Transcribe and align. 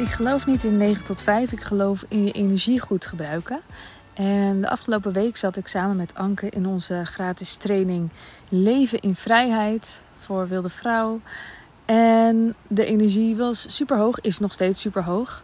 Ik 0.00 0.08
geloof 0.08 0.46
niet 0.46 0.64
in 0.64 0.76
9 0.76 1.04
tot 1.04 1.22
5, 1.22 1.52
ik 1.52 1.60
geloof 1.60 2.04
in 2.08 2.24
je 2.24 2.32
energie 2.32 2.80
goed 2.80 3.06
gebruiken. 3.06 3.60
En 4.14 4.60
de 4.60 4.68
afgelopen 4.68 5.12
week 5.12 5.36
zat 5.36 5.56
ik 5.56 5.66
samen 5.66 5.96
met 5.96 6.14
Anke 6.14 6.48
in 6.48 6.66
onze 6.66 7.02
gratis 7.04 7.56
training 7.56 8.08
Leven 8.48 9.00
in 9.00 9.14
Vrijheid 9.14 10.02
voor 10.18 10.48
Wilde 10.48 10.68
Vrouw. 10.68 11.20
En 11.84 12.54
de 12.66 12.84
energie 12.84 13.36
was 13.36 13.76
super 13.76 13.96
hoog, 13.96 14.20
is 14.20 14.38
nog 14.38 14.52
steeds 14.52 14.80
super 14.80 15.04
hoog. 15.04 15.42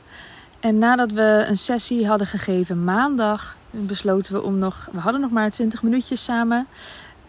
En 0.60 0.78
nadat 0.78 1.12
we 1.12 1.44
een 1.48 1.56
sessie 1.56 2.06
hadden 2.06 2.26
gegeven 2.26 2.84
maandag, 2.84 3.56
besloten 3.70 4.32
we 4.32 4.42
om 4.42 4.58
nog. 4.58 4.88
We 4.92 4.98
hadden 4.98 5.20
nog 5.20 5.30
maar 5.30 5.50
20 5.50 5.82
minuutjes 5.82 6.24
samen. 6.24 6.66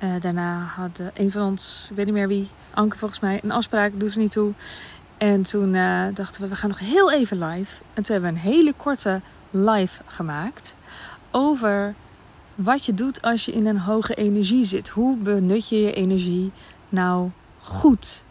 Uh, 0.04 0.10
daarna 0.20 0.60
had 0.60 1.02
een 1.14 1.32
van 1.32 1.42
ons, 1.42 1.88
ik 1.90 1.96
weet 1.96 2.06
niet 2.06 2.14
meer 2.14 2.28
wie, 2.28 2.48
Anke 2.74 2.98
volgens 2.98 3.20
mij, 3.20 3.40
een 3.44 3.52
afspraak, 3.52 3.92
doet 4.00 4.14
er 4.14 4.20
niet 4.20 4.32
toe. 4.32 4.54
En 5.18 5.42
toen 5.42 5.74
uh, 5.74 6.06
dachten 6.14 6.42
we, 6.42 6.48
we 6.48 6.56
gaan 6.56 6.70
nog 6.70 6.80
heel 6.80 7.12
even 7.12 7.44
live. 7.44 7.82
En 7.94 8.04
toen 8.04 8.16
hebben 8.16 8.34
we 8.34 8.40
een 8.40 8.54
hele 8.54 8.74
korte 8.78 9.22
live 9.52 10.02
gemaakt 10.06 10.76
over 11.32 11.96
wat 12.56 12.86
je 12.86 12.94
doet 12.94 13.22
als 13.22 13.46
je 13.46 13.52
in 13.52 13.66
een 13.66 13.80
hoge 13.80 14.14
energie 14.14 14.64
zit. 14.64 14.90
Hoe 14.90 15.18
benut 15.18 15.70
je 15.70 15.82
je 15.82 15.94
energie 15.94 16.52
nou 16.90 17.30
goed? 17.60 18.24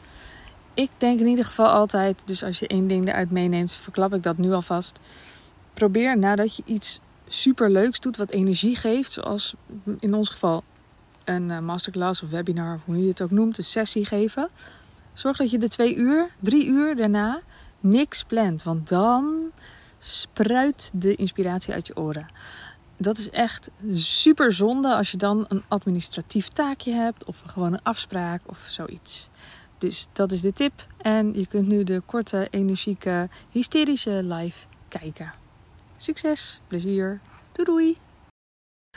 Ik 0.74 0.90
denk 0.96 1.20
in 1.20 1.26
ieder 1.26 1.44
geval 1.44 1.68
altijd, 1.68 2.22
dus 2.26 2.42
als 2.42 2.58
je 2.58 2.66
één 2.66 2.86
ding 2.86 3.08
eruit 3.08 3.30
meeneemt, 3.30 3.72
verklap 3.72 4.14
ik 4.14 4.22
dat 4.22 4.38
nu 4.38 4.52
alvast. 4.52 4.98
Probeer 5.74 6.18
nadat 6.18 6.56
je 6.56 6.62
iets 6.66 7.00
super 7.26 7.70
leuks 7.70 8.00
doet 8.00 8.16
wat 8.16 8.30
energie 8.30 8.76
geeft, 8.76 9.12
zoals 9.12 9.54
in 10.00 10.14
ons 10.14 10.28
geval 10.28 10.64
een 11.24 11.50
eh, 11.50 11.58
masterclass 11.58 12.22
of 12.22 12.30
webinar, 12.30 12.80
hoe 12.84 13.02
je 13.02 13.08
het 13.08 13.22
ook 13.22 13.30
noemt, 13.30 13.58
een 13.58 13.64
sessie 13.64 14.04
geven. 14.04 14.48
Zorg 15.16 15.36
dat 15.36 15.50
je 15.50 15.58
de 15.58 15.68
twee 15.68 15.94
uur, 15.94 16.30
drie 16.40 16.66
uur 16.66 16.96
daarna 16.96 17.40
niks 17.80 18.24
plant. 18.24 18.62
Want 18.62 18.88
dan 18.88 19.50
spruit 19.98 20.90
de 20.94 21.14
inspiratie 21.14 21.74
uit 21.74 21.86
je 21.86 21.96
oren. 21.96 22.26
Dat 22.96 23.18
is 23.18 23.30
echt 23.30 23.70
super 23.94 24.52
zonde 24.52 24.94
als 24.94 25.10
je 25.10 25.16
dan 25.16 25.44
een 25.48 25.62
administratief 25.68 26.48
taakje 26.48 26.92
hebt 26.92 27.24
of 27.24 27.42
gewoon 27.46 27.72
een 27.72 27.82
afspraak 27.82 28.40
of 28.46 28.58
zoiets. 28.58 29.28
Dus 29.78 30.06
dat 30.12 30.32
is 30.32 30.40
de 30.40 30.52
tip. 30.52 30.86
En 30.98 31.38
je 31.38 31.46
kunt 31.46 31.68
nu 31.68 31.84
de 31.84 32.02
korte, 32.06 32.48
energieke, 32.50 33.28
hysterische 33.50 34.22
live 34.22 34.66
kijken. 34.88 35.32
Succes, 35.96 36.60
plezier, 36.68 37.20
doei 37.52 37.66
doei! 37.66 38.05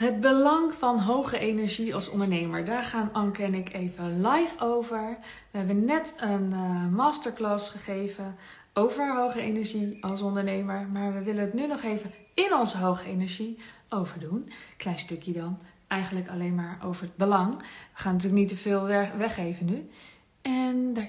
Het 0.00 0.20
belang 0.20 0.74
van 0.74 0.98
hoge 0.98 1.38
energie 1.38 1.94
als 1.94 2.08
ondernemer. 2.08 2.64
Daar 2.64 2.84
gaan 2.84 3.12
Anke 3.12 3.42
en 3.42 3.54
ik 3.54 3.72
even 3.72 4.26
live 4.26 4.60
over. 4.60 5.18
We 5.50 5.58
hebben 5.58 5.84
net 5.84 6.16
een 6.20 6.52
uh, 6.52 6.86
masterclass 6.86 7.70
gegeven 7.70 8.36
over 8.72 9.16
hoge 9.16 9.40
energie 9.40 10.04
als 10.04 10.22
ondernemer. 10.22 10.88
Maar 10.92 11.12
we 11.12 11.22
willen 11.22 11.42
het 11.42 11.54
nu 11.54 11.66
nog 11.66 11.82
even 11.82 12.12
in 12.34 12.54
onze 12.54 12.78
hoge 12.78 13.04
energie 13.04 13.58
overdoen. 13.88 14.52
Klein 14.76 14.98
stukje 14.98 15.32
dan. 15.32 15.58
Eigenlijk 15.86 16.28
alleen 16.28 16.54
maar 16.54 16.78
over 16.84 17.04
het 17.04 17.16
belang. 17.16 17.58
We 17.58 17.64
gaan 17.92 18.12
natuurlijk 18.12 18.40
niet 18.40 18.48
te 18.48 18.56
veel 18.56 18.84
weggeven 19.16 19.66
nu. 19.66 19.88
En 20.42 20.92
daar. 20.92 21.08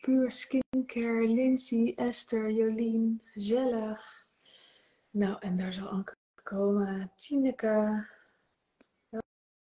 Puur 0.00 0.30
Skincare, 0.30 1.26
Lindsay, 1.26 1.94
Esther, 1.96 2.50
Jolien, 2.50 3.22
gezellig. 3.24 4.26
Nou, 5.10 5.36
en 5.40 5.56
daar 5.56 5.72
zal 5.72 5.88
Anke 5.88 6.16
komen. 6.42 7.12
Tineke, 7.16 8.06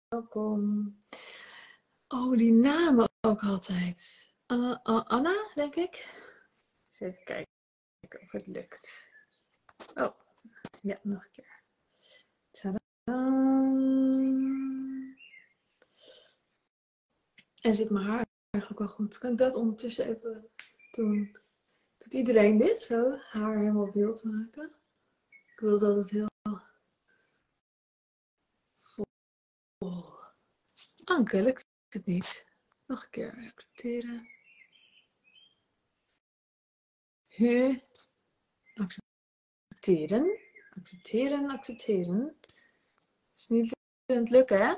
welkom. 0.08 0.96
Oh, 2.08 2.36
die 2.36 2.52
namen 2.52 3.08
ook 3.20 3.42
altijd. 3.42 4.30
Uh, 4.52 4.76
uh, 4.84 5.04
Anna, 5.04 5.50
denk 5.54 5.74
ik. 5.74 5.94
Eens 6.84 7.00
even 7.00 7.24
kijken 7.24 8.20
of 8.22 8.32
het 8.32 8.46
lukt. 8.46 9.08
Oh, 9.94 10.14
ja, 10.80 10.98
nog 11.02 11.24
een 11.24 11.30
keer. 11.30 11.62
En 17.60 17.74
zit 17.74 17.90
mijn 17.90 18.06
haar 18.06 18.26
eigenlijk 18.54 18.78
wel 18.78 18.88
goed. 18.88 19.18
Kan 19.18 19.32
ik 19.32 19.38
dat 19.38 19.54
ondertussen 19.54 20.08
even 20.08 20.50
doen? 20.90 21.36
Doet 21.98 22.14
iedereen 22.14 22.58
dit 22.58 22.80
zo? 22.80 23.16
Haar 23.16 23.58
helemaal 23.58 23.92
wild 23.92 24.24
maken? 24.24 24.74
Ik 25.52 25.60
wil 25.60 25.78
dat 25.78 25.96
het 25.96 26.10
heel 26.10 26.26
vol. 28.74 29.04
Anke, 31.04 31.42
lukt 31.42 31.64
het 31.88 32.06
niet? 32.06 32.52
Nog 32.86 33.02
een 33.02 33.10
keer 33.10 33.30
accepteren. 33.30 34.28
Hu. 37.26 37.80
Accepteren. 38.74 40.38
Accepteren, 40.70 41.50
accepteren. 41.50 42.36
Is 43.34 43.48
niet 43.48 43.76
aan 44.06 44.16
het 44.16 44.30
lukken, 44.30 44.58
hè? 44.66 44.74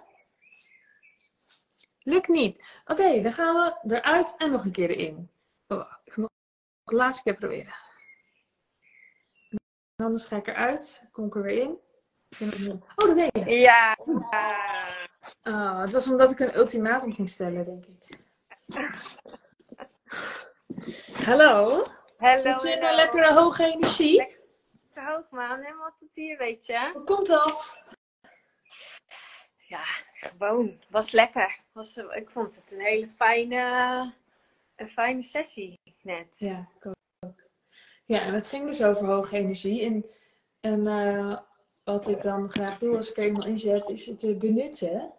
Lukt 2.06 2.28
niet. 2.28 2.80
Oké, 2.84 3.20
dan 3.20 3.32
gaan 3.32 3.54
we 3.54 3.94
eruit 3.94 4.34
en 4.36 4.50
nog 4.50 4.64
een 4.64 4.72
keer 4.72 4.90
erin. 4.90 5.30
Oh, 5.66 5.92
ik 6.04 6.12
ga 6.12 6.20
nog 6.20 6.30
de 6.84 6.94
laatste 6.94 7.22
keer 7.22 7.34
proberen. 7.34 7.74
En 9.96 10.04
anders 10.04 10.26
ga 10.26 10.36
ik 10.36 10.46
eruit. 10.46 11.08
Kom 11.12 11.26
ik 11.26 11.34
er 11.34 11.42
weer 11.42 11.62
in. 11.62 11.78
Oh, 12.96 13.06
dat 13.06 13.14
weet 13.14 13.48
je. 13.48 13.54
Ja. 13.54 13.96
Oh, 15.42 15.80
het 15.80 15.90
was 15.90 16.10
omdat 16.10 16.30
ik 16.30 16.40
een 16.40 16.56
ultimatum 16.56 17.14
ging 17.14 17.30
stellen, 17.30 17.64
denk 17.64 17.86
ik. 17.86 18.18
Hallo. 21.24 21.84
Hallo. 22.16 22.38
Zit 22.38 22.62
je 22.62 22.70
in 22.70 22.84
een 22.84 22.94
lekkere 22.94 23.34
hoge 23.34 23.64
energie? 23.64 24.16
Lekker 24.16 25.14
hoog, 25.14 25.30
man. 25.30 25.60
Helemaal 25.60 25.94
tot 25.98 26.14
hier, 26.14 26.38
weet 26.38 26.66
je. 26.66 26.90
Hoe 26.92 27.04
komt 27.04 27.26
dat? 27.26 27.76
Ja, 29.56 29.84
gewoon. 30.14 30.84
Was 30.90 31.10
lekker. 31.10 31.64
Was, 31.76 31.96
ik 31.96 32.30
vond 32.30 32.56
het 32.56 32.72
een 32.72 32.80
hele 32.80 33.08
fijne, 33.16 34.12
een 34.76 34.88
fijne 34.88 35.22
sessie 35.22 35.78
net. 36.02 36.38
Ja, 36.38 36.68
ik 36.78 36.86
ook. 36.86 37.48
Ja, 38.04 38.20
en 38.20 38.34
het 38.34 38.46
ging 38.46 38.66
dus 38.66 38.82
over 38.82 39.06
hoge 39.06 39.36
energie. 39.36 39.82
En, 39.82 40.06
en 40.60 40.80
uh, 40.80 41.38
wat 41.84 42.08
ik 42.08 42.22
dan 42.22 42.50
graag 42.50 42.78
doe 42.78 42.96
als 42.96 43.10
ik 43.10 43.16
er 43.16 43.24
eenmaal 43.24 43.46
inzet, 43.46 43.88
is 43.88 44.06
het 44.06 44.38
benutten. 44.38 45.12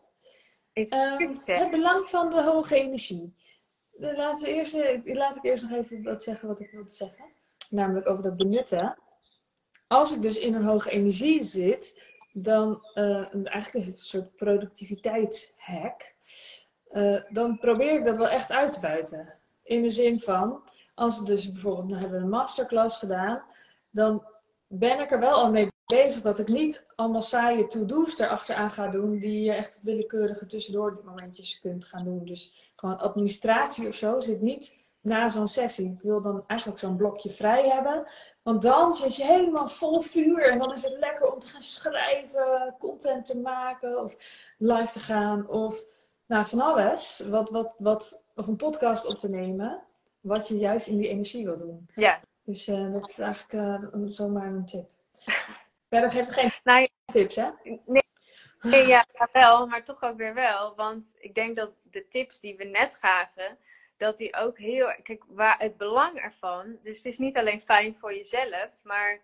Het, 0.74 0.92
um, 0.92 1.36
het 1.46 1.72
belang 1.72 2.08
van 2.08 2.30
de 2.30 2.44
hoge 2.44 2.76
energie. 2.76 3.34
Laten 3.92 4.48
we 4.48 4.54
eerst, 4.54 4.78
laat 5.06 5.36
ik 5.36 5.44
eerst 5.44 5.64
nog 5.64 5.80
even 5.80 6.04
wat 6.04 6.24
zeggen 6.24 6.48
wat 6.48 6.60
ik 6.60 6.72
wilde 6.72 6.90
zeggen. 6.90 7.26
Namelijk 7.70 8.10
over 8.10 8.24
dat 8.24 8.38
benutten. 8.38 8.98
Als 9.88 10.14
ik 10.14 10.22
dus 10.22 10.40
in 10.40 10.54
een 10.54 10.64
hoge 10.64 10.90
energie 10.90 11.42
zit, 11.42 12.16
dan, 12.42 12.84
uh, 12.96 13.46
eigenlijk 13.46 13.74
is 13.74 13.86
het 13.86 13.96
een 13.96 14.06
soort 14.06 14.36
productiviteitshack, 14.36 16.14
uh, 16.92 17.22
dan 17.30 17.58
probeer 17.60 18.00
ik 18.00 18.06
dat 18.06 18.18
wel 18.18 18.30
echt 18.30 18.52
uit 18.52 18.74
te 18.74 18.80
buiten. 18.80 19.34
In 19.64 19.82
de 19.82 19.90
zin 19.90 20.20
van, 20.20 20.64
als 20.96 21.20
we 21.20 21.26
dus 21.26 21.52
bijvoorbeeld, 21.52 21.90
dan 21.90 22.00
hebben 22.00 22.18
we 22.18 22.24
een 22.24 22.30
masterclass 22.30 22.98
gedaan, 22.98 23.44
dan 23.90 24.26
ben 24.68 25.00
ik 25.00 25.12
er 25.12 25.20
wel 25.20 25.36
al 25.36 25.52
mee 25.52 25.68
bezig 25.86 26.22
dat 26.22 26.40
ik 26.40 26.48
niet 26.48 26.86
allemaal 26.96 27.22
saaie 27.22 27.68
to-do's 27.68 28.20
erachteraan 28.20 28.72
ga 28.72 28.88
doen, 28.88 29.20
die 29.20 29.44
je 29.44 29.54
echt 29.54 29.80
willekeurige 29.84 30.46
tussendoor 30.46 31.02
momentjes 31.06 31.60
kunt 31.60 31.86
gaan 31.86 32.04
doen. 32.04 32.26
Dus 32.26 32.72
gewoon 32.76 32.98
administratie 32.98 33.88
of 33.88 33.96
zo 33.96 34.20
zit 34.20 34.42
niet 34.42 34.78
na 35.08 35.28
zo'n 35.28 35.48
sessie. 35.48 35.92
Ik 35.92 36.02
wil 36.02 36.22
dan 36.22 36.44
eigenlijk 36.48 36.80
zo'n 36.80 36.98
blokje 36.98 37.30
vrij 37.30 37.70
hebben. 37.70 38.04
Want 38.44 38.62
dan 38.62 38.94
zit 38.94 39.16
je 39.16 39.26
helemaal 39.26 39.68
vol 39.68 40.00
vuur. 40.00 40.50
En 40.50 40.60
dan 40.60 40.74
is 40.74 40.84
het 40.84 40.98
lekker 41.00 41.34
om 41.34 41.40
te 41.40 41.48
gaan 41.48 41.62
schrijven, 41.62 42.76
content 42.80 43.26
te 43.26 43.40
maken 43.40 44.04
of 44.04 44.16
live 44.58 44.92
te 44.92 45.00
gaan. 45.00 45.48
Of 45.48 45.84
nou, 46.26 46.46
van 46.46 46.62
alles. 46.62 47.24
Wat, 47.30 47.50
wat, 47.50 47.76
wat, 47.78 48.24
of 48.36 48.48
een 48.48 48.56
podcast 48.56 49.06
op 49.06 49.18
te 49.18 49.30
nemen. 49.30 49.84
Wat 50.20 50.48
je 50.48 50.58
juist 50.58 50.88
in 50.88 50.98
die 50.98 51.10
energie 51.10 51.46
wil 51.46 51.58
doen. 51.58 51.90
Ja. 51.96 52.20
Dus 52.44 52.68
uh, 52.68 52.92
dat 52.92 53.10
is 53.10 53.20
eigenlijk 53.20 53.54
uh, 53.94 54.02
zomaar 54.06 54.48
een 54.48 54.66
tip. 54.66 54.90
Verder 55.90 56.12
geef 56.12 56.28
ik 56.28 56.34
geen 56.34 56.52
nou, 56.64 56.88
tips, 57.06 57.36
hè? 57.36 57.50
Nee. 57.86 58.06
Nee, 58.62 58.88
ja, 58.88 59.06
wel, 59.32 59.68
maar 59.68 59.84
toch 59.84 60.04
ook 60.04 60.18
weer 60.18 60.34
wel. 60.34 60.76
Want 60.76 61.16
ik 61.20 61.36
denk 61.36 61.56
dat 61.56 61.78
de 61.84 62.08
tips 62.08 62.40
die 62.40 62.58
we 62.58 62.64
net 62.64 62.98
gaven, 63.02 63.58
dat 63.98 64.18
die 64.18 64.36
ook 64.36 64.58
heel. 64.58 64.94
Kijk, 65.04 65.24
waar 65.28 65.60
het 65.60 65.78
belang 65.78 66.18
ervan. 66.18 66.78
Dus 66.84 66.98
het 66.98 67.06
is 67.06 67.18
niet 67.18 67.38
alleen 67.38 67.62
fijn 67.62 67.96
voor 67.96 68.14
jezelf, 68.14 68.70
maar 68.84 69.22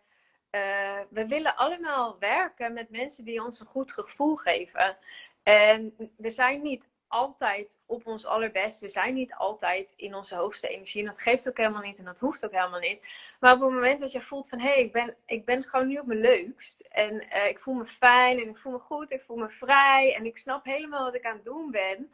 uh, 0.51 0.99
we 1.09 1.27
willen 1.27 1.55
allemaal 1.55 2.19
werken 2.19 2.73
met 2.73 2.89
mensen 2.89 3.23
die 3.23 3.43
ons 3.43 3.59
een 3.59 3.65
goed 3.65 3.91
gevoel 3.91 4.35
geven. 4.35 4.97
En 5.43 5.95
we 6.17 6.29
zijn 6.29 6.61
niet 6.61 6.91
altijd 7.07 7.79
op 7.85 8.07
ons 8.07 8.25
allerbest. 8.25 8.79
We 8.79 8.89
zijn 8.89 9.13
niet 9.13 9.33
altijd 9.33 9.93
in 9.95 10.15
onze 10.15 10.35
hoogste 10.35 10.67
energie. 10.67 11.01
En 11.01 11.07
dat 11.07 11.21
geeft 11.21 11.49
ook 11.49 11.57
helemaal 11.57 11.81
niet 11.81 11.97
en 11.97 12.05
dat 12.05 12.19
hoeft 12.19 12.45
ook 12.45 12.51
helemaal 12.51 12.79
niet. 12.79 13.05
Maar 13.39 13.53
op 13.53 13.61
het 13.61 13.69
moment 13.69 13.99
dat 13.99 14.11
je 14.11 14.21
voelt 14.21 14.49
van 14.49 14.59
hé, 14.59 14.67
hey, 14.67 14.83
ik, 14.83 14.91
ben, 14.91 15.15
ik 15.25 15.45
ben 15.45 15.63
gewoon 15.63 15.87
nu 15.87 15.97
op 15.97 16.05
mijn 16.05 16.19
leukst. 16.19 16.79
En 16.79 17.13
uh, 17.13 17.47
ik 17.47 17.59
voel 17.59 17.73
me 17.73 17.85
fijn 17.85 18.39
en 18.39 18.49
ik 18.49 18.57
voel 18.57 18.71
me 18.71 18.79
goed, 18.79 19.11
ik 19.11 19.23
voel 19.23 19.37
me 19.37 19.49
vrij. 19.49 20.15
En 20.15 20.25
ik 20.25 20.37
snap 20.37 20.65
helemaal 20.65 21.03
wat 21.03 21.15
ik 21.15 21.25
aan 21.25 21.35
het 21.35 21.45
doen 21.45 21.71
ben 21.71 22.11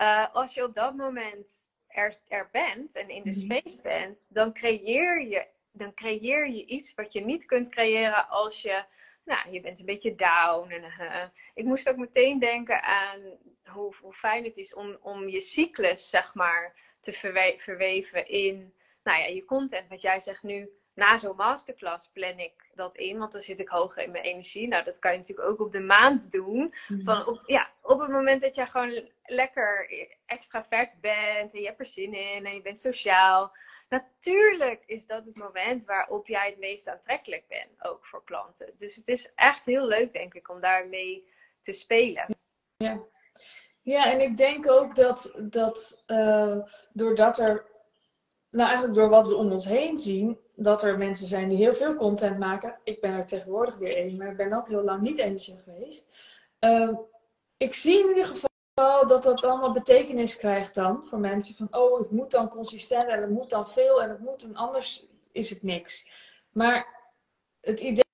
uh, 0.00 0.26
als 0.32 0.54
je 0.54 0.64
op 0.64 0.74
dat 0.74 0.96
moment 0.96 1.68
er, 1.90 2.18
er 2.28 2.48
bent 2.52 2.96
en 2.96 3.08
in 3.08 3.22
de 3.22 3.30
mhm. 3.30 3.40
space 3.40 3.82
bent, 3.82 4.26
dan 4.28 4.52
creëer, 4.52 5.22
je, 5.22 5.46
dan 5.72 5.94
creëer 5.94 6.48
je 6.48 6.64
iets 6.66 6.94
wat 6.94 7.12
je 7.12 7.20
niet 7.20 7.44
kunt 7.44 7.68
creëren 7.68 8.28
als 8.28 8.62
je, 8.62 8.84
nou, 9.24 9.50
je 9.50 9.60
bent 9.60 9.78
een 9.78 9.86
beetje 9.86 10.14
down. 10.14 10.70
En, 10.70 10.82
uh, 10.82 11.24
ik 11.54 11.64
moest 11.64 11.88
ook 11.88 11.96
meteen 11.96 12.38
denken 12.38 12.82
aan 12.82 13.20
hoe, 13.64 13.94
hoe 14.00 14.12
fijn 14.12 14.44
het 14.44 14.56
is 14.56 14.74
om, 14.74 14.98
om 15.00 15.28
je 15.28 15.40
cyclus, 15.40 16.08
zeg 16.08 16.34
maar, 16.34 16.74
te 17.00 17.12
verweven 17.56 18.28
in, 18.28 18.74
nou 19.02 19.18
ja, 19.18 19.26
je 19.26 19.44
content. 19.44 19.88
Wat 19.88 20.00
jij 20.00 20.20
zegt 20.20 20.42
nu, 20.42 20.70
na 21.00 21.18
zo'n 21.18 21.36
masterclass 21.36 22.10
plan 22.12 22.38
ik 22.38 22.70
dat 22.74 22.96
in, 22.96 23.18
want 23.18 23.32
dan 23.32 23.40
zit 23.40 23.60
ik 23.60 23.68
hoger 23.68 24.02
in 24.02 24.10
mijn 24.10 24.24
energie. 24.24 24.68
Nou, 24.68 24.84
dat 24.84 24.98
kan 24.98 25.12
je 25.12 25.18
natuurlijk 25.18 25.48
ook 25.48 25.60
op 25.60 25.72
de 25.72 25.80
maand 25.80 26.32
doen. 26.32 26.74
Mhm. 26.88 27.04
Van 27.04 27.26
op, 27.26 27.42
ja, 27.46 27.68
op 27.82 28.00
het 28.00 28.10
moment 28.10 28.40
dat 28.40 28.54
jij 28.54 28.66
gewoon 28.66 29.08
lekker 29.24 29.88
extravert 30.26 31.00
bent 31.00 31.52
en 31.54 31.60
je 31.60 31.66
hebt 31.66 31.80
er 31.80 31.86
zin 31.86 32.14
in 32.14 32.46
en 32.46 32.54
je 32.54 32.62
bent 32.62 32.80
sociaal. 32.80 33.52
Natuurlijk 33.88 34.82
is 34.86 35.06
dat 35.06 35.24
het 35.24 35.36
moment 35.36 35.84
waarop 35.84 36.26
jij 36.26 36.46
het 36.46 36.58
meest 36.58 36.88
aantrekkelijk 36.88 37.48
bent, 37.48 37.84
ook 37.84 38.06
voor 38.06 38.24
klanten. 38.24 38.72
Dus 38.76 38.96
het 38.96 39.08
is 39.08 39.32
echt 39.34 39.66
heel 39.66 39.86
leuk, 39.86 40.12
denk 40.12 40.34
ik, 40.34 40.48
om 40.48 40.60
daarmee 40.60 41.28
te 41.60 41.72
spelen. 41.72 42.26
Ja, 42.76 43.00
ja 43.82 44.12
en 44.12 44.20
ik 44.20 44.36
denk 44.36 44.70
ook 44.70 44.94
dat, 44.94 45.34
dat 45.38 46.04
uh, 46.06 46.58
doordat 46.92 47.38
er, 47.38 47.69
nou 48.50 48.68
eigenlijk 48.68 48.98
door 48.98 49.08
wat 49.08 49.26
we 49.26 49.34
om 49.34 49.52
ons 49.52 49.64
heen 49.64 49.98
zien, 49.98 50.38
dat 50.54 50.82
er 50.82 50.98
mensen 50.98 51.26
zijn 51.26 51.48
die 51.48 51.58
heel 51.58 51.74
veel 51.74 51.94
content 51.94 52.38
maken. 52.38 52.78
Ik 52.84 53.00
ben 53.00 53.12
er 53.12 53.26
tegenwoordig 53.26 53.76
weer 53.76 53.96
één, 53.96 54.16
maar 54.16 54.30
ik 54.30 54.36
ben 54.36 54.52
ook 54.52 54.68
heel 54.68 54.82
lang 54.82 55.00
niet 55.00 55.18
eentje 55.18 55.56
geweest. 55.64 56.08
Uh, 56.60 56.98
ik 57.56 57.74
zie 57.74 58.00
in 58.00 58.08
ieder 58.08 58.24
geval 58.24 59.06
dat 59.06 59.22
dat 59.22 59.44
allemaal 59.44 59.72
betekenis 59.72 60.36
krijgt 60.36 60.74
dan 60.74 61.04
voor 61.04 61.18
mensen. 61.18 61.54
Van, 61.54 61.68
oh, 61.70 61.98
het 61.98 62.10
moet 62.10 62.30
dan 62.30 62.48
consistent 62.48 63.08
en 63.08 63.20
het 63.20 63.30
moet 63.30 63.50
dan 63.50 63.68
veel 63.68 64.02
en 64.02 64.10
het 64.10 64.20
moet 64.20 64.42
en 64.42 64.54
anders 64.54 65.06
is 65.32 65.50
het 65.50 65.62
niks. 65.62 66.08
Maar 66.52 66.86
het 67.60 67.80
idee 67.80 68.04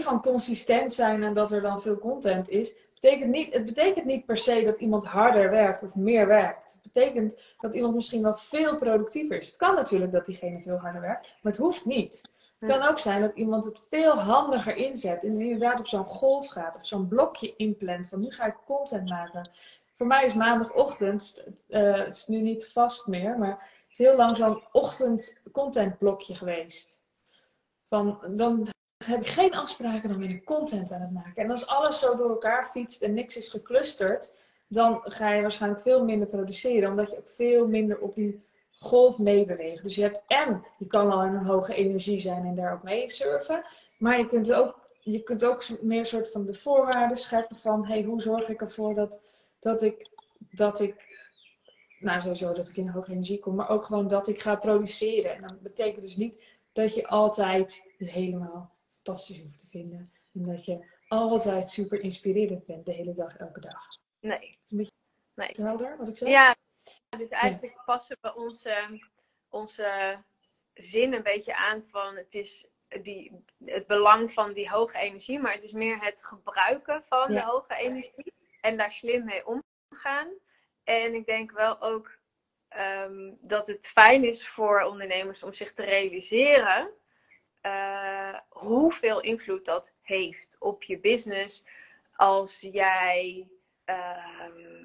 van 0.00 0.22
consistent 0.22 0.92
zijn 0.92 1.22
en 1.22 1.34
dat 1.34 1.50
er 1.50 1.62
dan 1.62 1.80
veel 1.80 1.98
content 1.98 2.48
is, 2.48 2.76
betekent 3.00 3.30
niet, 3.30 3.52
het 3.52 3.66
betekent 3.66 4.04
niet 4.04 4.26
per 4.26 4.36
se 4.36 4.62
dat 4.64 4.80
iemand 4.80 5.04
harder 5.04 5.50
werkt 5.50 5.82
of 5.82 5.94
meer 5.94 6.26
werkt. 6.26 6.72
Het 6.72 6.92
betekent 6.92 7.54
dat 7.60 7.74
iemand 7.74 7.94
misschien 7.94 8.22
wel 8.22 8.34
veel 8.34 8.76
productiever 8.76 9.36
is. 9.36 9.46
Het 9.46 9.56
kan 9.56 9.74
natuurlijk 9.74 10.12
dat 10.12 10.26
diegene 10.26 10.60
veel 10.60 10.76
harder 10.76 11.00
werkt, 11.00 11.38
maar 11.42 11.52
het 11.52 11.60
hoeft 11.60 11.84
niet. 11.84 12.30
Het 12.58 12.70
kan 12.70 12.82
ook 12.82 12.98
zijn 12.98 13.20
dat 13.20 13.34
iemand 13.34 13.64
het 13.64 13.86
veel 13.90 14.18
handiger 14.18 14.76
inzet 14.76 15.22
en 15.22 15.40
inderdaad 15.40 15.80
op 15.80 15.86
zo'n 15.86 16.06
golf 16.06 16.48
gaat 16.48 16.76
of 16.76 16.86
zo'n 16.86 17.08
blokje 17.08 17.56
inplant 17.56 18.08
van 18.08 18.20
nu 18.20 18.30
ga 18.30 18.46
ik 18.46 18.56
content 18.66 19.08
maken. 19.08 19.50
Voor 19.94 20.06
mij 20.06 20.24
is 20.24 20.34
maandagochtend, 20.34 21.42
uh, 21.68 21.94
het 21.94 22.14
is 22.14 22.26
nu 22.26 22.40
niet 22.40 22.68
vast 22.68 23.06
meer, 23.06 23.38
maar 23.38 23.50
het 23.50 23.90
is 23.90 23.98
heel 23.98 24.16
lang 24.16 24.36
zo'n 24.36 24.62
ochtend 24.72 25.40
contentblokje 25.52 26.34
geweest. 26.34 27.02
Van, 27.88 28.18
dan 28.30 28.68
heb 29.08 29.20
ik 29.20 29.26
geen 29.26 29.54
afspraken, 29.54 30.08
dan 30.08 30.18
ben 30.18 30.30
ik 30.30 30.44
content 30.44 30.92
aan 30.92 31.00
het 31.00 31.12
maken. 31.12 31.42
En 31.42 31.50
als 31.50 31.66
alles 31.66 31.98
zo 31.98 32.16
door 32.16 32.30
elkaar 32.30 32.64
fietst 32.64 33.02
en 33.02 33.14
niks 33.14 33.36
is 33.36 33.48
geclusterd, 33.48 34.34
dan 34.68 35.00
ga 35.02 35.32
je 35.32 35.42
waarschijnlijk 35.42 35.82
veel 35.82 36.04
minder 36.04 36.28
produceren, 36.28 36.90
omdat 36.90 37.10
je 37.10 37.18
ook 37.18 37.30
veel 37.30 37.68
minder 37.68 37.98
op 37.98 38.14
die 38.14 38.46
golf 38.70 39.18
meebewegen. 39.18 39.82
Dus 39.82 39.94
je 39.94 40.02
hebt 40.02 40.22
en 40.26 40.64
je 40.78 40.86
kan 40.86 41.10
al 41.10 41.24
in 41.24 41.34
een 41.34 41.46
hoge 41.46 41.74
energie 41.74 42.20
zijn 42.20 42.44
en 42.44 42.54
daar 42.54 42.72
ook 42.72 42.82
mee 42.82 43.10
surfen. 43.10 43.62
Maar 43.98 44.18
je 44.18 44.28
kunt 44.28 44.52
ook, 44.52 44.86
je 45.00 45.22
kunt 45.22 45.44
ook 45.44 45.64
meer 45.80 46.06
soort 46.06 46.30
van 46.30 46.46
de 46.46 46.54
voorwaarden 46.54 47.16
scheppen 47.16 47.56
van 47.56 47.86
hey, 47.86 48.02
hoe 48.02 48.20
zorg 48.20 48.48
ik 48.48 48.60
ervoor 48.60 48.94
dat, 48.94 49.20
dat 49.60 49.82
ik 49.82 50.10
dat 50.50 50.80
ik 50.80 51.08
nou 52.00 52.20
sowieso 52.20 52.52
dat 52.52 52.68
ik 52.68 52.76
in 52.76 52.88
hoge 52.88 53.12
energie 53.12 53.38
kom, 53.38 53.54
maar 53.54 53.68
ook 53.68 53.84
gewoon 53.84 54.08
dat 54.08 54.28
ik 54.28 54.40
ga 54.40 54.56
produceren. 54.56 55.34
En 55.34 55.42
dat 55.42 55.60
betekent 55.62 56.02
dus 56.02 56.16
niet 56.16 56.44
dat 56.72 56.94
je 56.94 57.06
altijd 57.06 57.86
helemaal 57.96 58.76
fantastisch 59.08 59.42
hoeft 59.42 59.58
te 59.58 59.66
vinden. 59.66 60.12
En 60.34 60.42
dat 60.42 60.64
je 60.64 60.84
altijd 61.08 61.70
super 61.70 62.00
inspirerend 62.00 62.66
bent 62.66 62.86
de 62.86 62.92
hele 62.92 63.12
dag, 63.12 63.36
elke 63.36 63.60
dag. 63.60 63.86
Nee. 64.20 64.58
Is 64.64 64.70
een 64.70 64.76
beetje 65.34 65.62
nee. 65.62 65.68
helder 65.68 65.96
wat 65.96 66.08
ik 66.08 66.16
zeg? 66.16 66.28
Ja, 66.28 66.56
dus 67.18 67.28
eigenlijk 67.28 67.82
passen 67.84 68.16
we 68.20 68.34
onze, 68.34 69.00
onze 69.48 70.18
zin 70.74 71.12
een 71.12 71.22
beetje 71.22 71.56
aan 71.56 71.84
van 71.84 72.16
het 72.16 72.34
is 72.34 72.68
die, 73.02 73.44
het 73.64 73.86
belang 73.86 74.32
van 74.32 74.52
die 74.52 74.70
hoge 74.70 74.98
energie, 74.98 75.38
maar 75.38 75.52
het 75.52 75.62
is 75.62 75.72
meer 75.72 76.00
het 76.00 76.24
gebruiken 76.24 77.02
van 77.06 77.32
de 77.32 77.42
hoge 77.42 77.74
energie 77.74 78.34
en 78.60 78.76
daar 78.76 78.92
slim 78.92 79.24
mee 79.24 79.42
omgaan. 79.46 80.28
En 80.84 81.14
ik 81.14 81.26
denk 81.26 81.52
wel 81.52 81.80
ook 81.80 82.18
um, 82.78 83.38
dat 83.40 83.66
het 83.66 83.86
fijn 83.86 84.24
is 84.24 84.48
voor 84.48 84.82
ondernemers 84.82 85.42
om 85.42 85.52
zich 85.52 85.72
te 85.72 85.84
realiseren 85.84 86.90
uh, 87.62 88.38
hoeveel 88.48 89.20
invloed 89.20 89.64
dat 89.64 89.92
heeft 90.02 90.56
op 90.58 90.82
je 90.82 90.98
business 90.98 91.66
als 92.12 92.60
jij, 92.60 93.48
uh, 93.86 94.84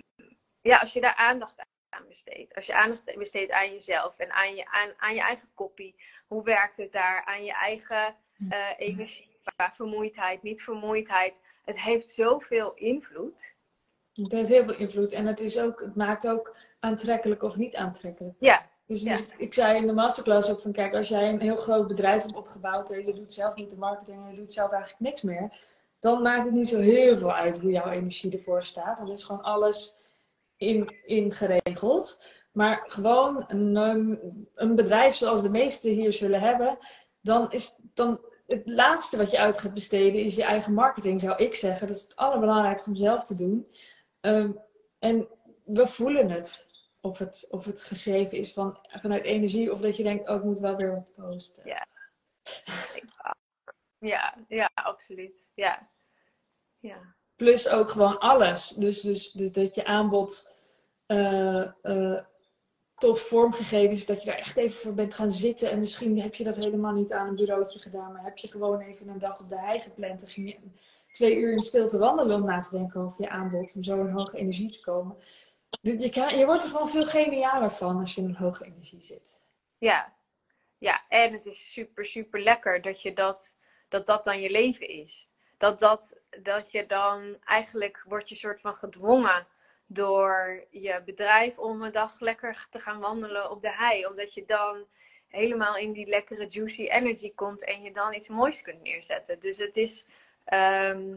ja, 0.62 0.80
als 0.80 0.94
je 0.94 1.02
daar 1.02 1.16
aandacht 1.16 1.60
aan 1.60 1.66
aan 1.94 2.08
besteedt. 2.08 2.56
Als 2.56 2.66
je 2.66 2.76
aandacht 2.76 3.18
besteedt 3.18 3.52
aan 3.52 3.72
jezelf 3.72 4.18
en 4.18 4.32
aan 4.32 4.56
je, 4.56 4.66
aan, 4.66 4.90
aan 4.98 5.14
je 5.16 5.22
eigen 5.22 5.50
kopie. 5.54 5.96
Hoe 6.28 6.44
werkt 6.44 6.78
het 6.78 6.92
daar? 6.92 7.24
Aan 7.26 7.46
je 7.46 7.54
eigen 7.54 8.16
uh, 8.50 8.68
energie, 8.78 9.38
vermoeidheid, 9.74 10.44
niet 10.44 10.64
vermoeidheid. 10.64 11.34
Het 11.66 11.80
heeft 11.80 12.10
zoveel 12.10 12.74
invloed. 12.74 13.56
Het 14.14 14.32
heeft 14.32 14.50
heel 14.50 14.64
veel 14.64 14.78
invloed. 14.78 15.12
En 15.12 15.26
het, 15.26 15.40
is 15.40 15.60
ook, 15.60 15.80
het 15.80 15.96
maakt 15.96 16.28
ook 16.28 16.56
aantrekkelijk 16.80 17.44
of 17.44 17.56
niet 17.56 17.76
aantrekkelijk. 17.76 18.36
Ja. 18.40 18.72
Dus, 18.94 19.04
dus 19.04 19.28
ik 19.38 19.54
zei 19.54 19.78
in 19.78 19.88
de 19.88 19.94
masterclass 19.94 20.52
ook 20.52 20.62
van 20.62 20.72
kijk, 20.72 20.94
als 20.94 21.08
jij 21.08 21.30
een 21.30 21.42
heel 21.42 21.58
groot 21.58 21.88
bedrijf 21.88 22.22
hebt 22.22 22.36
opgebouwd 22.36 22.92
en 22.92 23.06
je 23.06 23.14
doet 23.14 23.34
zelf 23.34 23.56
niet 23.56 23.70
de 23.70 23.78
marketing 23.78 24.24
en 24.24 24.30
je 24.30 24.36
doet 24.36 24.54
zelf 24.54 24.72
eigenlijk 24.72 25.02
niks 25.02 25.22
meer, 25.22 25.52
dan 26.00 26.22
maakt 26.22 26.46
het 26.46 26.56
niet 26.56 26.68
zo 26.68 26.80
heel 26.80 27.18
veel 27.18 27.34
uit 27.34 27.60
hoe 27.60 27.72
jouw 27.72 27.90
energie 27.90 28.32
ervoor 28.32 28.64
staat. 28.64 28.98
Want 28.98 29.10
het 29.10 29.18
is 29.18 29.24
gewoon 29.24 29.44
alles 29.44 29.96
in, 30.58 30.90
ingeregeld. 31.06 32.22
Maar 32.52 32.84
gewoon 32.86 33.46
een, 33.48 34.20
een 34.54 34.76
bedrijf 34.76 35.16
zoals 35.16 35.42
de 35.42 35.50
meesten 35.50 35.92
hier 35.92 36.14
zullen 36.14 36.40
hebben, 36.40 36.78
dan 37.22 37.52
is 37.52 37.76
dan 37.94 38.20
het 38.48 38.62
laatste 38.66 39.18
wat 39.18 39.32
je 39.32 39.40
uit 39.40 39.60
gaat 39.60 39.74
besteden 39.74 40.24
is 40.24 40.36
je 40.36 40.44
eigen 40.44 40.74
marketing, 40.74 41.22
zou 41.22 41.44
ik 41.44 41.56
zeggen. 41.56 41.88
Dat 41.88 41.96
is 41.96 42.02
het 42.02 42.16
allerbelangrijkste 42.16 42.90
om 42.90 42.96
zelf 42.96 43.24
te 43.24 43.36
doen. 43.36 43.68
Ehm, 44.20 44.52
en 45.00 45.28
we 45.64 45.88
voelen 45.88 46.30
het. 46.30 46.66
Of 47.06 47.18
het, 47.18 47.48
of 47.50 47.66
het 47.66 47.84
geschreven 47.84 48.38
is 48.38 48.54
van, 48.54 48.80
vanuit 48.90 49.24
energie, 49.24 49.72
of 49.72 49.80
dat 49.80 49.98
je 49.98 50.04
denkt, 50.04 50.30
oh, 50.30 50.36
ik 50.36 50.44
moet 50.44 50.60
wel 50.60 50.76
weer 50.76 50.92
wat 50.92 51.14
posten. 51.14 51.68
Ja, 51.68 51.88
ja, 54.14 54.36
ja 54.48 54.72
absoluut. 54.74 55.52
Ja. 55.56 55.90
ja. 56.80 57.16
Plus 57.36 57.70
ook 57.70 57.90
gewoon 57.90 58.20
alles. 58.20 58.68
Dus, 58.78 59.02
dus, 59.02 59.32
dus 59.32 59.52
dat 59.52 59.76
je 59.76 59.86
aanbod 59.86 60.52
uh, 61.08 61.72
uh, 61.84 62.20
tof 62.96 63.20
vormgegeven 63.20 63.96
is. 63.96 64.06
Dat 64.06 64.20
je 64.20 64.30
daar 64.30 64.40
echt 64.40 64.58
even 64.58 64.82
voor 64.82 64.94
bent 64.94 65.16
gaan 65.16 65.32
zitten. 65.32 65.72
En 65.72 65.80
misschien 65.80 66.20
heb 66.20 66.36
je 66.36 66.44
dat 66.44 66.56
helemaal 66.56 66.94
niet 66.94 67.14
aan 67.14 67.28
een 67.28 67.36
bureautje 67.36 67.80
gedaan. 67.80 68.12
Maar 68.12 68.24
heb 68.24 68.38
je 68.38 68.48
gewoon 68.48 68.80
even 68.80 69.08
een 69.08 69.20
dag 69.20 69.40
op 69.40 69.50
de 69.50 69.60
hei 69.60 69.80
gepland. 69.80 70.22
En 70.22 70.30
ging 70.30 70.50
je 70.50 70.58
twee 71.12 71.38
uur 71.38 71.52
in 71.52 71.62
stilte 71.62 71.98
wandelen 71.98 72.36
om 72.36 72.46
na 72.46 72.60
te 72.60 72.78
denken 72.78 73.02
over 73.02 73.22
je 73.22 73.30
aanbod. 73.30 73.76
Om 73.76 73.84
zo 73.84 74.00
in 74.00 74.12
hoge 74.12 74.38
energie 74.38 74.70
te 74.70 74.82
komen. 74.82 75.16
Je, 75.82 76.10
kan, 76.10 76.38
je 76.38 76.46
wordt 76.46 76.64
er 76.64 76.70
gewoon 76.70 76.90
veel 76.90 77.06
genialer 77.06 77.72
van 77.72 78.00
als 78.00 78.16
je 78.16 78.22
in 78.22 78.28
een 78.28 78.36
hoge 78.36 78.66
energie 78.66 79.02
zit. 79.02 79.42
Ja. 79.78 80.14
Ja, 80.78 81.02
en 81.10 81.34
het 81.34 81.46
is 81.46 81.72
super, 81.72 82.06
super 82.06 82.42
lekker 82.42 82.82
dat 82.82 83.02
je 83.02 83.14
dat, 83.14 83.56
dat, 83.90 84.06
dat 84.06 84.24
dan 84.24 84.42
je 84.42 84.50
leven 84.50 84.88
is 84.88 85.28
dat, 85.64 85.80
dat, 85.80 86.20
dat 86.42 86.72
je 86.72 86.86
dan 86.86 87.38
eigenlijk 87.44 88.04
wordt 88.08 88.30
je 88.30 88.36
soort 88.36 88.62
van 88.62 88.76
gedwongen 88.76 89.48
door 89.86 90.66
je 90.70 91.02
bedrijf 91.06 91.58
om 91.58 91.82
een 91.82 91.92
dag 91.92 92.20
lekker 92.20 92.68
te 92.70 92.80
gaan 92.80 93.00
wandelen 93.00 93.52
op 93.52 93.62
de 93.62 93.72
hei. 93.72 94.06
Omdat 94.06 94.34
je 94.34 94.46
dan 94.46 94.86
helemaal 95.28 95.78
in 95.78 95.92
die 95.92 96.08
lekkere 96.08 96.48
juicy 96.48 96.88
energy 96.88 97.34
komt 97.36 97.64
en 97.64 97.82
je 97.82 97.92
dan 97.92 98.14
iets 98.14 98.28
moois 98.28 98.62
kunt 98.62 98.82
neerzetten. 98.82 99.40
Dus 99.40 99.58
het 99.58 99.78
is. 99.78 100.08
Ehm, 100.44 101.16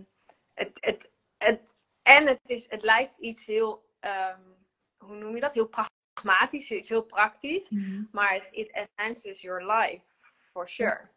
het, 0.54 0.70
het, 0.80 1.10
het, 1.38 1.60
en 2.02 2.26
het, 2.26 2.50
is, 2.50 2.70
het 2.70 2.82
lijkt 2.82 3.16
iets 3.16 3.46
heel. 3.46 3.84
Um, 4.06 4.56
hoe 4.96 5.16
noem 5.16 5.34
je 5.34 5.40
dat? 5.40 5.54
Heel 5.54 5.70
pragmatisch, 6.14 6.70
iets 6.70 6.88
heel 6.88 7.02
praktisch. 7.02 7.68
Mhm. 7.68 8.04
Maar 8.12 8.32
het 8.32 8.48
it 8.50 8.70
enhances 8.70 9.40
your 9.40 9.72
life, 9.72 10.04
for 10.52 10.68
sure. 10.68 11.08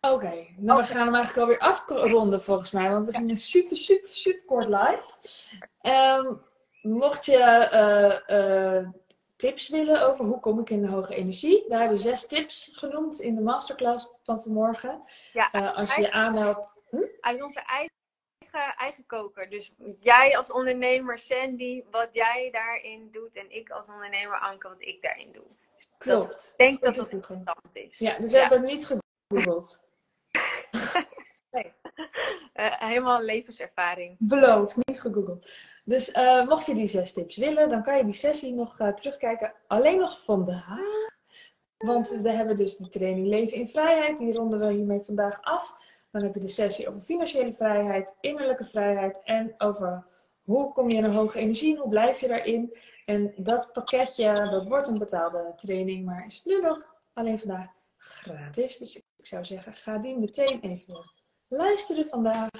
Oké, 0.00 0.46
nou 0.56 0.80
we 0.80 0.86
gaan 0.86 1.04
hem 1.04 1.14
eigenlijk 1.14 1.36
alweer 1.36 1.58
afronden 1.58 2.42
volgens 2.42 2.70
mij, 2.70 2.90
want 2.90 3.06
we 3.06 3.12
gingen 3.12 3.30
een 3.30 3.36
super, 3.36 3.76
super, 3.76 4.08
super 4.08 4.44
kort 4.44 4.68
live. 4.68 5.04
Um, 5.82 6.42
mocht 6.82 7.24
je 7.24 7.38
uh, 8.28 8.36
uh, 8.38 8.88
tips 9.36 9.68
willen 9.68 10.02
over 10.02 10.24
hoe 10.24 10.40
kom 10.40 10.58
ik 10.58 10.70
in 10.70 10.82
de 10.82 10.88
hoge 10.88 11.14
energie, 11.14 11.64
we 11.68 11.76
hebben 11.76 11.98
zes 11.98 12.26
tips 12.26 12.70
genoemd 12.74 13.20
in 13.20 13.34
de 13.34 13.40
masterclass 13.40 14.18
van 14.22 14.42
vanmorgen. 14.42 15.02
Ja, 15.32 15.54
uh, 15.54 15.76
als 15.76 15.94
je 15.94 16.00
je 16.00 16.12
aanmeldt. 16.12 16.76
Hm? 16.90 16.96
Uit 17.20 17.42
onze 17.42 17.60
eigen 17.60 17.93
eigen, 18.54 18.76
eigen 18.78 19.06
koker. 19.06 19.50
Dus 19.50 19.72
jij 20.00 20.36
als 20.36 20.52
ondernemer, 20.52 21.18
Sandy, 21.18 21.84
wat 21.90 22.08
jij 22.12 22.48
daarin 22.52 23.08
doet. 23.12 23.36
En 23.36 23.56
ik 23.56 23.70
als 23.70 23.86
ondernemer, 23.86 24.38
Anke, 24.38 24.68
wat 24.68 24.80
ik 24.80 25.02
daarin 25.02 25.32
doe. 25.32 25.44
Klopt. 25.98 26.54
Ik 26.56 26.56
denk 26.56 26.80
dat 26.80 26.96
het 26.96 27.10
interessant 27.10 27.76
is. 27.76 27.98
Ja, 27.98 28.18
dus 28.18 28.32
we 28.32 28.38
hebben 28.38 28.60
het 28.60 28.70
niet 28.70 28.86
gegoogeld. 28.86 29.84
nee. 31.50 31.72
Uh, 32.54 32.80
helemaal 32.80 33.22
levenservaring. 33.22 34.16
Beloofd, 34.18 34.76
niet 34.76 35.00
gegoogeld. 35.00 35.50
Dus 35.84 36.08
uh, 36.12 36.46
mocht 36.48 36.66
je 36.66 36.74
die 36.74 36.86
zes 36.86 37.12
tips 37.12 37.36
willen, 37.36 37.68
dan 37.68 37.82
kan 37.82 37.96
je 37.96 38.04
die 38.04 38.12
sessie 38.12 38.52
nog 38.52 38.80
uh, 38.80 38.88
terugkijken. 38.88 39.54
Alleen 39.66 39.98
nog 39.98 40.24
vandaag. 40.24 41.12
Want 41.78 42.08
we 42.22 42.30
hebben 42.30 42.56
dus 42.56 42.76
de 42.76 42.88
training 42.88 43.26
Leven 43.26 43.56
in 43.56 43.68
Vrijheid. 43.68 44.18
Die 44.18 44.32
ronden 44.32 44.58
we 44.58 44.72
hiermee 44.72 45.00
vandaag 45.00 45.42
af. 45.42 45.76
Dan 46.14 46.22
heb 46.22 46.34
je 46.34 46.40
de 46.40 46.48
sessie 46.48 46.88
over 46.88 47.00
financiële 47.00 47.52
vrijheid, 47.52 48.16
innerlijke 48.20 48.64
vrijheid 48.64 49.22
en 49.22 49.54
over 49.58 50.06
hoe 50.42 50.72
kom 50.72 50.90
je 50.90 50.96
in 50.96 51.04
een 51.04 51.14
hoge 51.14 51.38
energie, 51.38 51.76
hoe 51.78 51.88
blijf 51.88 52.20
je 52.20 52.28
daarin. 52.28 52.76
En 53.04 53.32
dat 53.36 53.70
pakketje, 53.72 54.32
dat 54.32 54.66
wordt 54.66 54.88
een 54.88 54.98
betaalde 54.98 55.52
training, 55.56 56.04
maar 56.04 56.24
is 56.24 56.44
nu 56.44 56.60
nog 56.60 56.94
alleen 57.12 57.38
vandaag 57.38 57.70
gratis. 57.96 58.78
Dus 58.78 58.96
ik 58.96 59.26
zou 59.26 59.44
zeggen, 59.44 59.74
ga 59.74 59.98
die 59.98 60.18
meteen 60.18 60.60
even 60.60 61.10
luisteren 61.48 62.06
vandaag. 62.06 62.50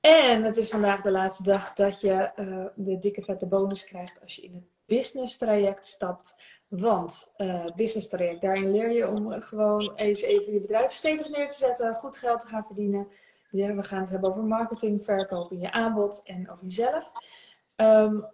En 0.00 0.42
het 0.42 0.56
is 0.56 0.70
vandaag 0.70 1.02
de 1.02 1.10
laatste 1.10 1.42
dag 1.42 1.72
dat 1.72 2.00
je 2.00 2.30
uh, 2.36 2.66
de 2.74 2.98
dikke 2.98 3.22
vette 3.22 3.46
bonus 3.46 3.84
krijgt 3.84 4.20
als 4.20 4.36
je 4.36 4.42
in 4.42 4.54
het 4.54 4.77
business 4.88 5.36
traject 5.36 5.86
stapt. 5.86 6.36
Want 6.68 7.32
uh, 7.36 7.64
business 7.76 8.08
traject, 8.08 8.40
daarin 8.40 8.70
leer 8.70 8.92
je 8.92 9.08
om 9.08 9.40
gewoon 9.40 9.92
eens 9.94 10.22
even 10.22 10.52
je 10.52 10.60
bedrijf 10.60 10.92
stevig 10.92 11.28
neer 11.28 11.48
te 11.48 11.56
zetten, 11.56 11.94
goed 11.94 12.18
geld 12.18 12.40
te 12.40 12.48
gaan 12.48 12.64
verdienen. 12.66 13.08
We 13.50 13.82
gaan 13.82 14.00
het 14.00 14.10
hebben 14.10 14.30
over 14.30 14.42
marketing, 14.42 15.04
verkoop 15.04 15.52
in 15.52 15.60
je 15.60 15.72
aanbod 15.72 16.22
en 16.24 16.50
over 16.50 16.64
jezelf. 16.64 17.12
Um, 17.76 18.26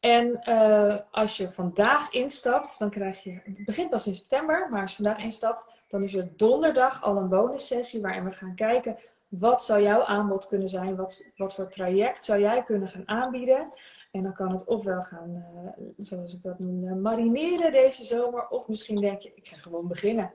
en 0.00 0.42
uh, 0.48 0.96
als 1.10 1.36
je 1.36 1.50
vandaag 1.50 2.10
instapt, 2.10 2.78
dan 2.78 2.90
krijg 2.90 3.22
je. 3.22 3.40
Het 3.44 3.64
begint 3.64 3.90
pas 3.90 4.06
in 4.06 4.14
september, 4.14 4.68
maar 4.70 4.80
als 4.80 4.96
je 4.96 5.02
vandaag 5.02 5.24
instapt, 5.24 5.82
dan 5.88 6.02
is 6.02 6.14
er 6.14 6.36
donderdag 6.36 7.02
al 7.02 7.16
een 7.16 7.28
bonussessie 7.28 8.00
waarin 8.00 8.24
we 8.24 8.30
gaan 8.30 8.54
kijken. 8.54 8.96
Wat 9.30 9.64
zou 9.64 9.82
jouw 9.82 10.04
aanbod 10.04 10.46
kunnen 10.46 10.68
zijn? 10.68 10.96
Wat, 10.96 11.30
wat 11.36 11.54
voor 11.54 11.68
traject 11.68 12.24
zou 12.24 12.40
jij 12.40 12.62
kunnen 12.62 12.88
gaan 12.88 13.08
aanbieden? 13.08 13.72
En 14.10 14.22
dan 14.22 14.34
kan 14.34 14.52
het 14.52 14.64
ofwel 14.64 15.02
gaan, 15.02 15.30
uh, 15.34 15.86
zoals 15.96 16.34
ik 16.34 16.42
dat 16.42 16.58
noem, 16.58 16.84
uh, 16.84 16.92
marineren 16.92 17.72
deze 17.72 18.04
zomer. 18.04 18.48
Of 18.48 18.68
misschien 18.68 19.00
denk 19.00 19.20
je, 19.20 19.32
ik 19.34 19.48
ga 19.48 19.56
gewoon 19.56 19.88
beginnen. 19.88 20.32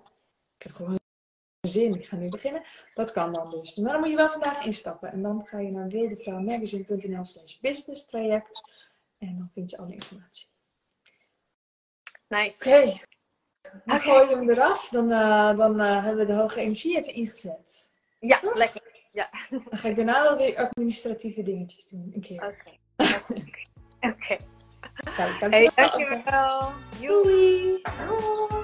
Ik 0.58 0.64
heb 0.64 0.74
gewoon 0.74 1.00
zin, 1.62 1.94
ik 1.94 2.06
ga 2.06 2.16
nu 2.16 2.30
beginnen. 2.30 2.64
Dat 2.94 3.12
kan 3.12 3.34
dan 3.34 3.50
dus. 3.50 3.75
Maar 3.75 3.92
dan 3.92 4.02
moet 4.02 4.10
je 4.10 4.16
wel 4.16 4.30
vandaag 4.30 4.66
instappen. 4.66 5.12
En 5.12 5.22
dan 5.22 5.46
ga 5.46 5.60
je 5.60 5.72
naar 5.72 5.88
wildevrouwmagazine.nl 5.88 7.24
slash 7.24 7.60
business 7.60 8.06
traject. 8.06 8.62
En 9.18 9.38
dan 9.38 9.50
vind 9.54 9.70
je 9.70 9.78
alle 9.78 9.94
informatie. 9.94 10.48
Nice. 12.28 12.70
Oké. 12.70 12.78
Okay. 12.78 13.02
Dan 13.86 14.00
gooi 14.00 14.30
je 14.30 14.36
hem 14.36 14.50
eraf. 14.50 14.90
Dan, 14.90 15.12
uh, 15.12 15.58
dan 15.58 15.82
uh, 15.82 16.04
hebben 16.04 16.28
we 16.28 16.34
de 16.34 16.40
hoge 16.40 16.62
energie 16.62 16.98
even 16.98 17.14
ingezet. 17.14 17.94
Ja, 18.27 18.39
Toch? 18.39 18.55
lekker. 18.55 18.82
Ja. 19.12 19.29
Dan 19.50 19.63
ga 19.72 19.88
ik 19.89 19.96
daarna 19.96 20.24
wel 20.24 20.38
weer 20.38 20.58
administratieve 20.58 21.44
dingetjes 21.44 21.89
doen. 21.89 22.12
Een 22.13 22.22
keer. 22.22 22.41
Oké. 22.44 22.72
Oké. 23.32 23.63
Oké. 24.00 24.38
Dankjewel. 25.17 25.50
Hey, 25.50 25.72
dankjewel. 25.75 26.72
Doei. 27.00 27.82
Doei. 28.08 28.63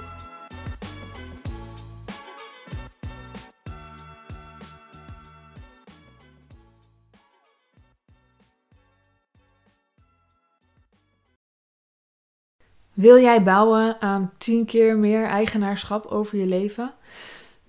Wil 12.92 13.18
jij 13.20 13.42
bouwen 13.42 14.00
aan 14.00 14.32
10 14.38 14.66
keer 14.66 14.96
meer 14.96 15.24
eigenaarschap 15.26 16.06
over 16.06 16.38
je 16.38 16.46
leven? 16.46 16.94